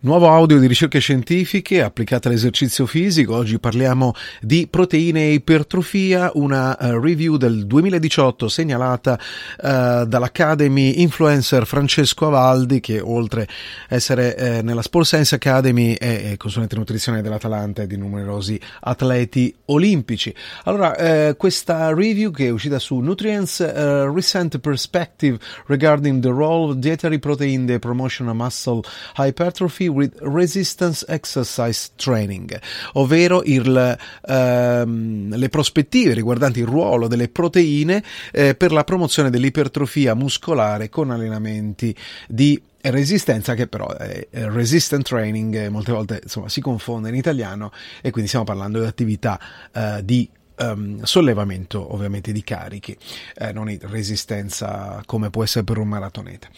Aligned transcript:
Nuovo 0.00 0.28
audio 0.28 0.60
di 0.60 0.68
ricerche 0.68 1.00
scientifiche 1.00 1.82
applicate 1.82 2.28
all'esercizio 2.28 2.86
fisico. 2.86 3.34
Oggi 3.34 3.58
parliamo 3.58 4.14
di 4.40 4.68
proteine 4.70 5.22
e 5.22 5.32
ipertrofia, 5.32 6.30
una 6.34 6.76
uh, 6.78 7.00
review 7.00 7.36
del 7.36 7.66
2018 7.66 8.46
segnalata 8.46 9.18
uh, 9.18 10.04
dall'Academy 10.06 11.02
Influencer 11.02 11.66
Francesco 11.66 12.28
Avaldi, 12.28 12.78
che 12.78 13.00
oltre 13.00 13.48
a 13.88 13.94
essere 13.96 14.36
uh, 14.38 14.64
nella 14.64 14.82
Sport 14.82 15.04
Science 15.04 15.34
Academy 15.34 15.94
è, 15.94 16.30
è 16.30 16.36
consulente 16.36 16.76
nutrizione 16.76 17.20
dell'Atalanta 17.20 17.82
e 17.82 17.88
di 17.88 17.96
numerosi 17.96 18.56
atleti 18.82 19.52
olimpici. 19.64 20.32
Allora, 20.62 21.34
questa 21.36 21.92
review 21.92 22.30
che 22.30 22.46
è 22.46 22.50
uscita 22.50 22.78
su 22.78 22.98
Nutrients 22.98 23.74
Recent 24.14 24.58
Perspective 24.58 25.38
regarding 25.66 26.22
the 26.22 26.30
role 26.30 26.70
of 26.70 26.76
dietary 26.76 27.18
protein 27.18 27.62
in 27.62 27.66
the 27.66 27.78
promotion 27.80 28.28
of 28.28 28.36
muscle 28.36 28.82
hypertrophy 29.16 29.87
with 29.88 30.14
Resistance 30.20 31.04
Exercise 31.08 31.90
Training, 31.96 32.58
ovvero 32.94 33.42
il, 33.44 33.98
ehm, 34.26 35.36
le 35.36 35.48
prospettive 35.48 36.14
riguardanti 36.14 36.60
il 36.60 36.66
ruolo 36.66 37.08
delle 37.08 37.28
proteine 37.28 38.02
eh, 38.32 38.54
per 38.54 38.72
la 38.72 38.84
promozione 38.84 39.30
dell'ipertrofia 39.30 40.14
muscolare 40.14 40.88
con 40.88 41.10
allenamenti 41.10 41.94
di 42.28 42.60
resistenza 42.80 43.54
che 43.54 43.66
però 43.66 43.88
è 43.96 44.26
resistant 44.30 45.04
training 45.04 45.66
molte 45.66 45.90
volte 45.90 46.20
insomma 46.22 46.48
si 46.48 46.60
confonde 46.60 47.08
in 47.08 47.16
italiano 47.16 47.72
e 48.00 48.10
quindi 48.10 48.28
stiamo 48.28 48.46
parlando 48.46 48.80
di 48.80 48.86
attività 48.86 49.38
uh, 49.72 50.00
di 50.00 50.28
um, 50.58 51.02
sollevamento 51.02 51.94
ovviamente 51.94 52.32
di 52.32 52.42
carichi, 52.42 52.96
eh, 53.36 53.52
non 53.52 53.76
resistenza 53.82 55.02
come 55.06 55.30
può 55.30 55.42
essere 55.42 55.64
per 55.64 55.78
un 55.78 55.88
maratoneta. 55.88 56.48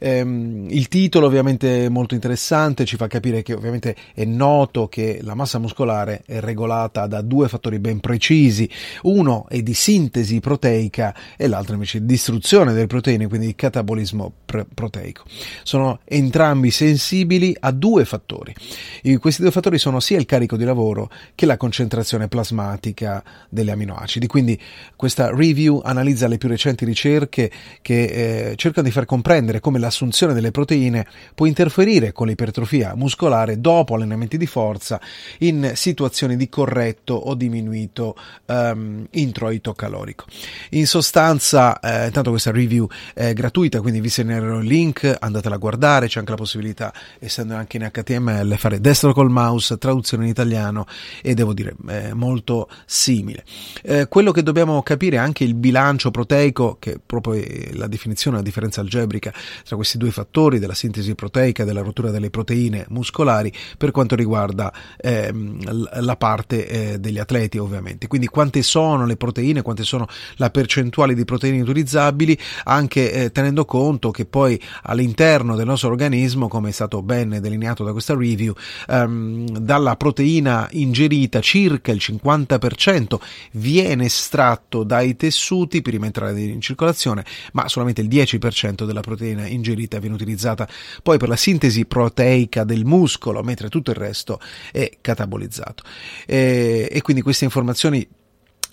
Um, 0.00 0.66
il 0.68 0.88
titolo 0.88 1.26
ovviamente 1.26 1.86
è 1.86 1.88
molto 1.88 2.14
interessante, 2.14 2.84
ci 2.84 2.96
fa 2.96 3.06
capire 3.06 3.42
che 3.42 3.54
ovviamente 3.54 3.96
è 4.14 4.24
noto 4.24 4.88
che 4.88 5.20
la 5.22 5.34
massa 5.34 5.58
muscolare 5.58 6.22
è 6.26 6.40
regolata 6.40 7.06
da 7.06 7.20
due 7.22 7.48
fattori 7.48 7.78
ben 7.78 8.00
precisi, 8.00 8.68
uno 9.02 9.46
è 9.48 9.60
di 9.62 9.74
sintesi 9.74 10.40
proteica 10.40 11.14
e 11.36 11.46
l'altro 11.46 11.74
invece 11.74 12.00
di 12.00 12.06
distruzione 12.06 12.72
delle 12.72 12.86
proteine, 12.86 13.28
quindi 13.28 13.46
di 13.46 13.54
catabolismo 13.54 14.32
pre- 14.44 14.66
proteico. 14.72 15.24
Sono 15.62 16.00
entrambi 16.04 16.70
sensibili 16.70 17.56
a 17.58 17.70
due 17.70 18.04
fattori. 18.04 18.54
E 19.02 19.18
questi 19.18 19.42
due 19.42 19.50
fattori 19.50 19.78
sono 19.78 20.00
sia 20.00 20.18
il 20.18 20.26
carico 20.26 20.56
di 20.56 20.64
lavoro 20.64 21.10
che 21.34 21.46
la 21.46 21.56
concentrazione 21.56 22.28
plasmatica 22.28 23.22
degli 23.48 23.70
aminoacidi. 23.70 24.26
Quindi 24.26 24.60
questa 24.96 25.30
review 25.30 25.80
analizza 25.84 26.28
le 26.28 26.38
più 26.38 26.48
recenti 26.48 26.84
ricerche 26.84 27.50
che 27.80 28.50
eh, 28.50 28.56
cercano 28.56 28.86
di 28.86 28.92
far 28.92 29.04
comprendere 29.04 29.60
come 29.60 29.78
l'assunzione 29.78 30.34
delle 30.34 30.50
proteine 30.50 31.06
può 31.34 31.46
interferire 31.46 32.12
con 32.12 32.26
l'ipertrofia 32.26 32.94
muscolare 32.94 33.60
dopo 33.60 33.94
allenamenti 33.94 34.36
di 34.36 34.46
forza 34.46 35.00
in 35.38 35.72
situazioni 35.74 36.36
di 36.36 36.48
corretto 36.48 37.14
o 37.14 37.34
diminuito 37.34 38.16
um, 38.46 39.06
introito 39.10 39.72
calorico. 39.72 40.26
In 40.70 40.86
sostanza, 40.86 41.80
eh, 41.80 42.06
intanto 42.06 42.30
questa 42.30 42.50
review 42.50 42.86
è 43.14 43.32
gratuita, 43.32 43.80
quindi 43.80 44.00
vi 44.00 44.08
segnalerò 44.08 44.58
il 44.58 44.66
link, 44.66 45.16
andatela 45.18 45.54
a 45.54 45.58
guardare, 45.58 46.06
c'è 46.06 46.18
anche 46.18 46.32
la 46.32 46.36
possibilità, 46.36 46.92
essendo 47.18 47.54
anche 47.54 47.76
in 47.76 47.90
HTML, 47.90 48.56
fare 48.56 48.80
destro 48.80 49.12
col 49.12 49.30
mouse, 49.30 49.78
traduzione 49.78 50.24
in 50.24 50.30
italiano 50.30 50.86
e 51.22 51.34
devo 51.34 51.52
dire 51.52 51.74
è 51.86 52.12
molto 52.12 52.68
simile 52.84 53.37
possibile. 53.38 53.44
Eh, 53.82 54.08
quello 54.08 54.32
che 54.32 54.42
dobbiamo 54.42 54.82
capire 54.82 55.16
è 55.16 55.18
anche 55.18 55.44
il 55.44 55.54
bilancio 55.54 56.10
proteico, 56.10 56.76
che 56.78 56.94
è 56.94 56.96
proprio 57.04 57.42
la 57.72 57.86
definizione, 57.86 58.38
la 58.38 58.42
differenza 58.42 58.80
algebrica 58.80 59.32
tra 59.64 59.76
questi 59.76 59.98
due 59.98 60.10
fattori 60.10 60.58
della 60.58 60.74
sintesi 60.74 61.14
proteica 61.14 61.62
e 61.62 61.66
della 61.66 61.82
rottura 61.82 62.10
delle 62.10 62.30
proteine 62.30 62.86
muscolari 62.88 63.52
per 63.76 63.90
quanto 63.90 64.14
riguarda 64.14 64.72
ehm, 64.96 66.00
la 66.00 66.16
parte 66.16 66.66
eh, 66.66 66.98
degli 66.98 67.18
atleti 67.18 67.58
ovviamente. 67.58 68.06
Quindi 68.06 68.26
quante 68.26 68.62
sono 68.62 69.06
le 69.06 69.16
proteine, 69.16 69.62
quante 69.62 69.84
sono 69.84 70.06
la 70.36 70.50
percentuale 70.50 71.14
di 71.14 71.24
proteine 71.24 71.60
utilizzabili, 71.60 72.38
anche 72.64 73.12
eh, 73.12 73.32
tenendo 73.32 73.64
conto 73.64 74.10
che 74.10 74.24
poi 74.24 74.60
all'interno 74.82 75.56
del 75.56 75.66
nostro 75.66 75.90
organismo, 75.90 76.48
come 76.48 76.70
è 76.70 76.72
stato 76.72 77.02
ben 77.02 77.38
delineato 77.40 77.84
da 77.84 77.92
questa 77.92 78.14
review, 78.14 78.54
ehm, 78.88 79.58
dalla 79.58 79.96
proteina 79.96 80.68
ingerita 80.72 81.40
circa 81.40 81.92
il 81.92 81.98
50% 82.00 83.18
viene 83.52 84.06
estratto 84.06 84.82
dai 84.84 85.16
tessuti 85.16 85.82
prima 85.82 86.00
di 86.00 86.06
entrare 86.06 86.40
in 86.40 86.60
circolazione, 86.60 87.24
ma 87.52 87.68
solamente 87.68 88.00
il 88.00 88.08
10% 88.08 88.84
della 88.84 89.00
proteina 89.00 89.46
ingerita 89.46 89.98
viene 89.98 90.14
utilizzata 90.14 90.68
poi 91.02 91.18
per 91.18 91.28
la 91.28 91.36
sintesi 91.36 91.86
proteica 91.86 92.64
del 92.64 92.84
muscolo, 92.84 93.42
mentre 93.42 93.68
tutto 93.68 93.90
il 93.90 93.96
resto 93.96 94.40
è 94.72 94.98
catabolizzato. 95.00 95.82
E, 96.26 96.88
e 96.90 97.02
quindi 97.02 97.22
queste 97.22 97.44
informazioni 97.44 98.06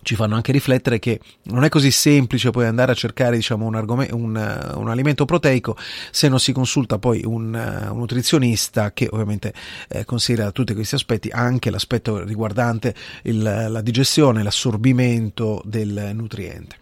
ci 0.05 0.13
fanno 0.13 0.35
anche 0.35 0.51
riflettere 0.51 0.99
che 0.99 1.19
non 1.45 1.63
è 1.63 1.69
così 1.69 1.89
semplice 1.89 2.51
poi 2.51 2.67
andare 2.67 2.91
a 2.91 2.95
cercare 2.95 3.37
diciamo, 3.37 3.65
un, 3.65 3.73
argom- 3.73 4.07
un, 4.11 4.73
un 4.75 4.87
alimento 4.87 5.25
proteico 5.25 5.75
se 6.11 6.29
non 6.29 6.39
si 6.39 6.51
consulta 6.51 6.99
poi 6.99 7.23
un, 7.25 7.55
un 7.55 7.97
nutrizionista 7.97 8.93
che 8.93 9.07
ovviamente 9.11 9.51
eh, 9.89 10.05
considera 10.05 10.51
tutti 10.51 10.75
questi 10.75 10.93
aspetti, 10.93 11.29
anche 11.31 11.71
l'aspetto 11.71 12.23
riguardante 12.23 12.93
il, 13.23 13.41
la 13.41 13.81
digestione, 13.81 14.43
l'assorbimento 14.43 15.63
del 15.65 16.11
nutriente. 16.13 16.77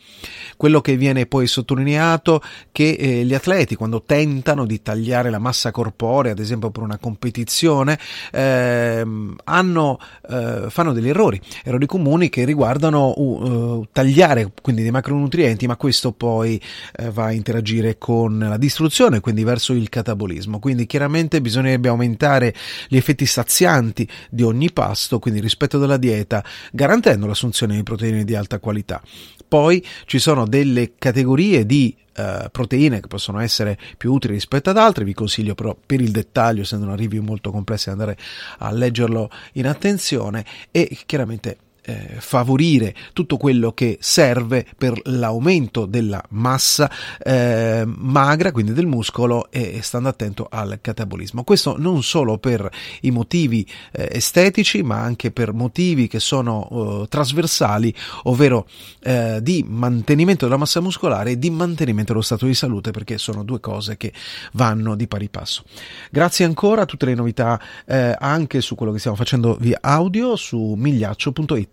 Quello 0.57 0.81
che 0.81 0.95
viene 0.97 1.25
poi 1.25 1.47
sottolineato 1.47 2.41
è 2.41 2.47
che 2.71 2.91
eh, 2.91 3.23
gli 3.23 3.33
atleti 3.33 3.75
quando 3.75 4.03
tentano 4.03 4.65
di 4.65 4.81
tagliare 4.81 5.29
la 5.29 5.39
massa 5.39 5.71
corporea, 5.71 6.33
ad 6.33 6.39
esempio 6.39 6.71
per 6.71 6.83
una 6.83 6.97
competizione, 6.97 7.97
eh, 8.31 9.05
hanno, 9.43 9.99
eh, 10.29 10.65
fanno 10.69 10.93
degli 10.93 11.09
errori, 11.09 11.41
errori 11.63 11.85
comuni 11.85 12.29
che 12.29 12.45
riguardano 12.45 13.12
uh, 13.17 13.87
tagliare 13.91 14.51
quindi 14.61 14.81
dei 14.81 14.91
macronutrienti, 14.91 15.67
ma 15.67 15.75
questo 15.75 16.11
poi 16.11 16.61
uh, 16.99 17.11
va 17.11 17.25
a 17.25 17.31
interagire 17.31 17.97
con 17.97 18.37
la 18.39 18.57
distruzione, 18.57 19.19
quindi 19.19 19.43
verso 19.43 19.73
il 19.73 19.89
catabolismo. 19.89 20.59
Quindi 20.59 20.85
chiaramente 20.85 21.41
bisognerebbe 21.41 21.89
aumentare 21.89 22.53
gli 22.87 22.97
effetti 22.97 23.25
sazianti 23.25 24.07
di 24.29 24.43
ogni 24.43 24.71
pasto, 24.71 25.19
quindi 25.19 25.39
rispetto 25.39 25.77
della 25.77 25.97
dieta, 25.97 26.43
garantendo 26.71 27.27
l'assunzione 27.27 27.75
di 27.75 27.83
proteine 27.83 28.23
di 28.23 28.35
alta 28.35 28.59
qualità. 28.59 29.01
Poi 29.47 29.85
ci 30.05 30.19
sono 30.19 30.47
delle 30.47 30.93
categorie 30.97 31.65
di 31.65 31.95
Uh, 32.15 32.47
proteine 32.51 32.99
che 32.99 33.07
possono 33.07 33.39
essere 33.39 33.75
più 33.97 34.13
utili 34.13 34.35
rispetto 34.35 34.69
ad 34.69 34.77
altre. 34.77 35.03
Vi 35.03 35.15
consiglio 35.15 35.55
però 35.55 35.75
per 35.83 35.99
il 35.99 36.11
dettaglio, 36.11 36.61
essendo 36.61 36.85
una 36.85 36.95
review 36.95 37.23
molto 37.23 37.49
complessa, 37.49 37.91
di 37.91 37.99
andare 37.99 38.21
a 38.59 38.71
leggerlo 38.71 39.31
in 39.53 39.65
attenzione 39.65 40.45
e 40.69 40.95
chiaramente 41.07 41.57
eh, 41.85 42.15
favorire 42.19 42.95
tutto 43.13 43.37
quello 43.37 43.73
che 43.73 43.97
serve 43.99 44.65
per 44.77 44.99
l'aumento 45.05 45.85
della 45.85 46.23
massa 46.29 46.89
eh, 47.19 47.83
magra, 47.85 48.51
quindi 48.51 48.73
del 48.73 48.85
muscolo, 48.85 49.51
e 49.51 49.81
stando 49.81 50.09
attento 50.09 50.47
al 50.49 50.79
catabolismo. 50.81 51.43
Questo 51.43 51.75
non 51.77 52.03
solo 52.03 52.37
per 52.37 52.69
i 53.01 53.11
motivi 53.11 53.67
eh, 53.91 54.09
estetici, 54.11 54.81
ma 54.83 54.99
anche 54.99 55.31
per 55.31 55.53
motivi 55.53 56.07
che 56.07 56.19
sono 56.19 57.03
eh, 57.03 57.07
trasversali, 57.07 57.93
ovvero 58.23 58.67
eh, 59.01 59.39
di 59.41 59.65
mantenimento 59.67 60.45
della 60.45 60.57
massa 60.57 60.81
muscolare 60.81 61.31
e 61.31 61.39
di 61.39 61.49
mantenimento 61.49 62.11
dello 62.13 62.23
stato 62.23 62.45
di 62.45 62.53
salute, 62.53 62.91
perché 62.91 63.17
sono 63.17 63.43
due 63.43 63.59
cose 63.59 63.97
che 63.97 64.13
vanno 64.53 64.95
di 64.95 65.07
pari 65.07 65.29
passo. 65.29 65.63
Grazie 66.11 66.45
ancora 66.45 66.83
a 66.83 66.85
tutte 66.85 67.05
le 67.05 67.15
novità 67.15 67.59
eh, 67.85 68.15
anche 68.17 68.61
su 68.61 68.75
quello 68.75 68.91
che 68.91 68.99
stiamo 68.99 69.17
facendo 69.17 69.57
via 69.59 69.79
audio 69.81 70.35
su 70.35 70.75
migliaccio.it. 70.77 71.72